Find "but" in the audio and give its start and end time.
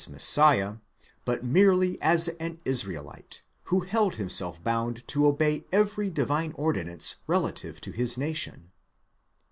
1.25-1.43